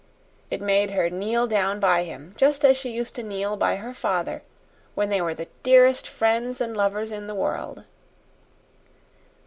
[0.49, 3.93] It made her kneel down by him, just as she used to kneel by her
[3.93, 4.41] father
[4.95, 7.83] when they were the dearest friends and lovers in the world.